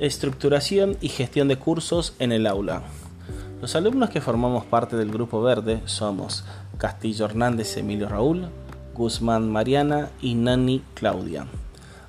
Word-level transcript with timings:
Estructuración 0.00 0.96
y 1.02 1.10
gestión 1.10 1.48
de 1.48 1.58
cursos 1.58 2.14
en 2.18 2.32
el 2.32 2.46
aula. 2.46 2.80
Los 3.60 3.76
alumnos 3.76 4.08
que 4.08 4.22
formamos 4.22 4.64
parte 4.64 4.96
del 4.96 5.10
Grupo 5.10 5.42
Verde 5.42 5.82
somos 5.84 6.42
Castillo 6.78 7.26
Hernández 7.26 7.76
Emilio 7.76 8.08
Raúl, 8.08 8.48
Guzmán 8.94 9.52
Mariana 9.52 10.08
y 10.22 10.36
Nani 10.36 10.82
Claudia. 10.94 11.48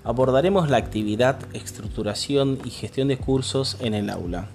Abordaremos 0.05 0.70
la 0.70 0.77
actividad, 0.77 1.38
estructuración 1.52 2.59
y 2.64 2.70
gestión 2.70 3.09
de 3.09 3.18
cursos 3.18 3.75
en 3.82 3.94
el 3.94 4.10
aula. 4.10 4.48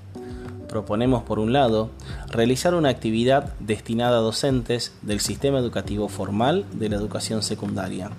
Proponemos, 0.67 1.23
por 1.23 1.39
un 1.39 1.53
lado, 1.53 1.91
realizar 2.31 2.75
una 2.75 2.89
actividad 2.89 3.53
destinada 3.61 4.17
a 4.17 4.23
docentes 4.23 4.95
del 5.03 5.21
sistema 5.21 5.59
educativo 5.59 6.09
formal 6.09 6.65
de 6.73 6.89
la 6.89 6.97
educación 6.97 7.43
secundaria, 7.43 8.11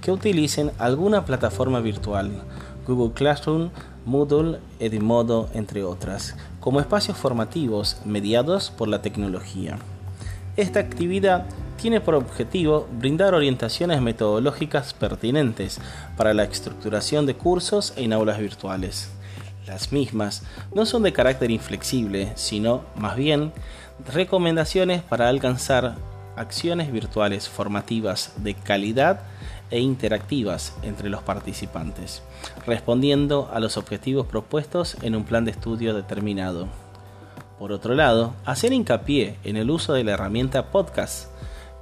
que 0.00 0.12
utilicen 0.12 0.70
alguna 0.78 1.24
plataforma 1.24 1.80
virtual, 1.80 2.30
Google 2.86 3.12
Classroom, 3.12 3.70
Moodle, 4.04 4.58
Edimodo, 4.78 5.50
entre 5.52 5.84
otras, 5.84 6.36
como 6.60 6.80
espacios 6.80 7.16
formativos 7.16 7.98
mediados 8.04 8.70
por 8.70 8.88
la 8.88 9.02
tecnología. 9.02 9.78
Esta 10.56 10.80
actividad 10.80 11.44
tiene 11.76 12.00
por 12.00 12.14
objetivo 12.14 12.88
brindar 12.98 13.34
orientaciones 13.34 14.00
metodológicas 14.00 14.94
pertinentes 14.94 15.80
para 16.16 16.34
la 16.34 16.44
estructuración 16.44 17.26
de 17.26 17.34
cursos 17.34 17.92
en 17.96 18.12
aulas 18.12 18.38
virtuales. 18.38 19.10
Las 19.66 19.92
mismas 19.92 20.42
no 20.74 20.86
son 20.86 21.02
de 21.02 21.12
carácter 21.12 21.50
inflexible, 21.50 22.32
sino 22.34 22.82
más 22.96 23.16
bien 23.16 23.52
recomendaciones 24.12 25.02
para 25.02 25.28
alcanzar 25.28 25.96
acciones 26.36 26.90
virtuales 26.90 27.48
formativas 27.48 28.32
de 28.38 28.54
calidad 28.54 29.20
e 29.70 29.80
interactivas 29.80 30.74
entre 30.82 31.08
los 31.08 31.22
participantes, 31.22 32.22
respondiendo 32.66 33.50
a 33.52 33.60
los 33.60 33.76
objetivos 33.76 34.26
propuestos 34.26 34.96
en 35.02 35.14
un 35.14 35.24
plan 35.24 35.44
de 35.44 35.50
estudio 35.50 35.94
determinado. 35.94 36.68
Por 37.58 37.72
otro 37.72 37.94
lado, 37.94 38.34
hacer 38.44 38.72
hincapié 38.72 39.36
en 39.44 39.56
el 39.56 39.70
uso 39.70 39.92
de 39.92 40.04
la 40.04 40.12
herramienta 40.12 40.70
podcast, 40.70 41.30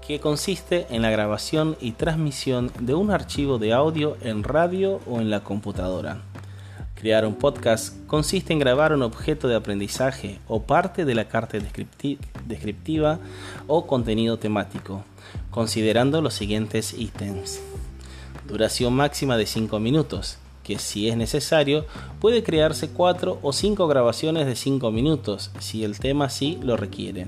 que 0.07 0.21
consiste 0.21 0.87
en 0.91 1.03
la 1.03 1.11
grabación 1.11 1.77
y 1.81 1.93
transmisión 1.93 2.71
de 2.79 2.95
un 2.95 3.11
archivo 3.11 3.59
de 3.59 3.73
audio 3.73 4.17
en 4.23 4.45
radio 4.45 5.01
o 5.07 5.21
en 5.21 5.31
la 5.31 5.41
computadora. 5.41 6.23
Crear 6.95 7.27
un 7.27 7.35
podcast 7.35 7.95
consiste 8.07 8.55
en 8.55 8.59
grabar 8.59 8.95
un 8.95 9.03
objeto 9.03 9.49
de 9.49 9.57
aprendizaje 9.57 10.39
o 10.49 10.63
parte 10.63 11.05
de 11.05 11.15
la 11.15 11.29
carta 11.29 11.59
descriptiva 12.47 13.19
o 13.67 13.87
contenido 13.87 14.39
temático, 14.39 15.05
considerando 15.51 16.23
los 16.23 16.33
siguientes 16.33 16.95
ítems. 16.95 17.61
Duración 18.49 18.95
máxima 18.95 19.37
de 19.37 19.45
5 19.45 19.81
minutos, 19.81 20.39
que 20.63 20.79
si 20.79 21.09
es 21.09 21.17
necesario 21.17 21.85
puede 22.21 22.45
crearse 22.45 22.89
4 22.89 23.41
o 23.43 23.53
5 23.53 23.89
grabaciones 23.89 24.47
de 24.47 24.55
5 24.55 24.91
minutos, 24.93 25.51
si 25.59 25.83
el 25.83 25.99
tema 25.99 26.27
así 26.27 26.59
lo 26.63 26.77
requiere, 26.77 27.27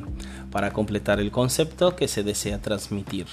para 0.53 0.73
completar 0.73 1.19
el 1.19 1.33
concepto 1.33 1.97
que 1.97 2.07
se 2.07 2.23
desea 2.23 2.63
transmitir. 2.63 3.27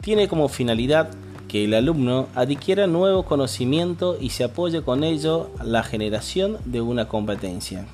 Tiene 0.00 0.26
como 0.26 0.48
finalidad 0.48 1.08
que 1.48 1.64
el 1.64 1.74
alumno 1.74 2.26
adquiera 2.34 2.88
nuevo 2.88 3.24
conocimiento 3.24 4.18
y 4.20 4.30
se 4.30 4.42
apoye 4.42 4.82
con 4.82 5.04
ello 5.04 5.50
la 5.64 5.84
generación 5.84 6.58
de 6.64 6.80
una 6.80 7.06
competencia. 7.06 7.86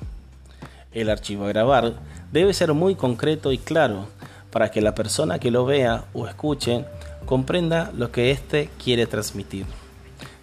El 0.91 1.09
archivo 1.09 1.45
a 1.45 1.49
grabar 1.49 1.93
debe 2.31 2.53
ser 2.53 2.73
muy 2.73 2.95
concreto 2.95 3.51
y 3.51 3.59
claro 3.59 4.07
para 4.51 4.69
que 4.69 4.81
la 4.81 4.93
persona 4.93 5.39
que 5.39 5.49
lo 5.49 5.65
vea 5.65 6.05
o 6.13 6.27
escuche 6.27 6.85
comprenda 7.25 7.91
lo 7.95 8.11
que 8.11 8.31
éste 8.31 8.69
quiere 8.83 9.05
transmitir. 9.07 9.65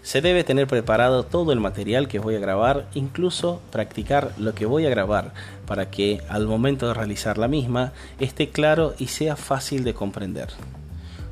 Se 0.02 0.22
debe 0.22 0.44
tener 0.44 0.66
preparado 0.66 1.24
todo 1.24 1.52
el 1.52 1.60
material 1.60 2.08
que 2.08 2.18
voy 2.18 2.34
a 2.34 2.40
grabar, 2.40 2.88
incluso 2.94 3.60
practicar 3.70 4.32
lo 4.38 4.54
que 4.54 4.64
voy 4.64 4.86
a 4.86 4.90
grabar, 4.90 5.34
para 5.66 5.90
que 5.90 6.22
al 6.28 6.46
momento 6.46 6.88
de 6.88 6.94
realizar 6.94 7.36
la 7.36 7.48
misma 7.48 7.92
esté 8.18 8.48
claro 8.48 8.94
y 8.98 9.08
sea 9.08 9.36
fácil 9.36 9.84
de 9.84 9.92
comprender. 9.92 10.48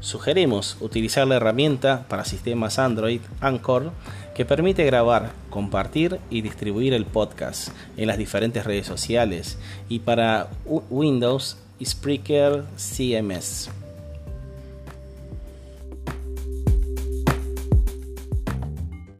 Sugerimos 0.00 0.76
utilizar 0.80 1.26
la 1.26 1.36
herramienta 1.36 2.04
para 2.08 2.24
sistemas 2.24 2.78
Android 2.78 3.20
Anchor 3.40 3.90
que 4.34 4.44
permite 4.44 4.84
grabar, 4.84 5.32
compartir 5.50 6.20
y 6.30 6.42
distribuir 6.42 6.94
el 6.94 7.04
podcast 7.04 7.70
en 7.96 8.06
las 8.06 8.18
diferentes 8.18 8.64
redes 8.64 8.86
sociales 8.86 9.58
y 9.88 9.98
para 10.00 10.50
Windows 10.64 11.56
Spreaker 11.82 12.62
CMS. 12.76 13.70